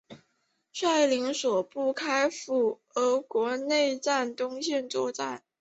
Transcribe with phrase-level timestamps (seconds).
[0.73, 5.43] 率领所部开赴俄国内战东线作战。